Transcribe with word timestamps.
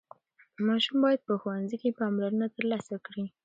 ماشوم 0.67 0.97
باید 1.03 1.21
په 1.27 1.33
ښوونځي 1.41 1.77
کې 1.81 1.97
پاملرنه 1.99 2.47
ترلاسه 2.55 2.95
کړي. 3.05 3.25